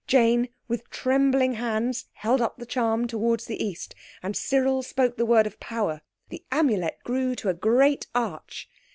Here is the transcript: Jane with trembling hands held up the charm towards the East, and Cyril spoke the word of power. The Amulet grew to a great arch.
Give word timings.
Jane 0.07 0.49
with 0.67 0.89
trembling 0.89 1.53
hands 1.53 2.07
held 2.13 2.41
up 2.41 2.57
the 2.57 2.65
charm 2.65 3.05
towards 3.05 3.45
the 3.45 3.63
East, 3.63 3.93
and 4.23 4.35
Cyril 4.35 4.81
spoke 4.81 5.15
the 5.15 5.27
word 5.27 5.45
of 5.45 5.59
power. 5.59 6.01
The 6.29 6.43
Amulet 6.51 6.97
grew 7.03 7.35
to 7.35 7.49
a 7.49 7.53
great 7.53 8.07
arch. 8.15 8.67